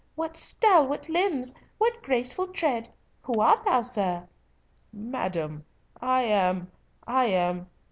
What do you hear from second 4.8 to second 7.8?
"Madam, I am—I am.